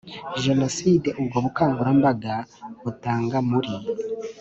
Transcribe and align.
jenoside 0.43 1.09
ubwo 1.21 1.37
bukangurambaga 1.45 2.35
butanga 2.83 3.37
muri 3.49 3.73